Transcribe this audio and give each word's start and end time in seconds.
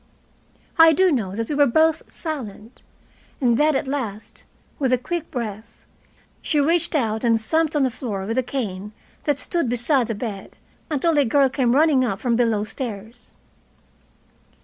I 0.79 0.93
do 0.93 1.11
know 1.11 1.35
that 1.35 1.47
we 1.47 1.53
were 1.53 1.67
both 1.67 2.11
silent 2.11 2.81
and 3.39 3.55
that 3.59 3.75
at 3.75 3.87
last, 3.87 4.45
with 4.79 4.91
a 4.91 4.97
quick 4.97 5.29
breath, 5.29 5.85
she 6.41 6.59
reached 6.59 6.95
out 6.95 7.23
and 7.23 7.39
thumped 7.39 7.75
on 7.75 7.83
the 7.83 7.91
floor 7.91 8.25
with 8.25 8.39
a 8.39 8.41
cane 8.41 8.93
that 9.25 9.37
stood 9.37 9.69
beside 9.69 10.07
the 10.07 10.15
bed 10.15 10.55
until 10.89 11.15
a 11.19 11.23
girl 11.23 11.49
came 11.49 11.75
running 11.75 12.03
up 12.03 12.19
from 12.19 12.35
below 12.35 12.63
stairs. 12.63 13.35